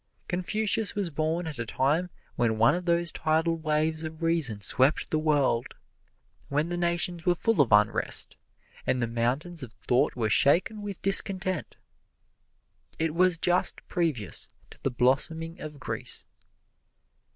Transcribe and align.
Confucius 0.27 0.95
was 0.95 1.11
born 1.11 1.45
at 1.45 1.59
a 1.59 1.63
time 1.67 2.09
when 2.35 2.57
one 2.57 2.73
of 2.73 2.85
those 2.85 3.11
tidal 3.11 3.55
waves 3.55 4.01
of 4.01 4.23
reason 4.23 4.59
swept 4.61 5.11
the 5.11 5.19
world 5.19 5.75
when 6.49 6.69
the 6.69 6.75
nations 6.75 7.23
were 7.27 7.35
full 7.35 7.61
of 7.61 7.71
unrest, 7.71 8.35
and 8.87 8.99
the 8.99 9.05
mountains 9.05 9.61
of 9.61 9.73
thought 9.73 10.15
were 10.15 10.27
shaken 10.27 10.81
with 10.81 11.03
discontent. 11.03 11.77
It 12.97 13.13
was 13.13 13.37
just 13.37 13.87
previous 13.87 14.49
to 14.71 14.79
the 14.81 14.89
blossoming 14.89 15.61
of 15.61 15.79
Greece. 15.79 16.25